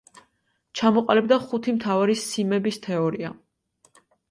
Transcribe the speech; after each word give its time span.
ჩამოყალიბდა 0.79 1.37
ხუთი 1.43 1.77
მთავარი 1.77 2.17
სიმების 2.23 2.83
თეორია. 2.89 3.33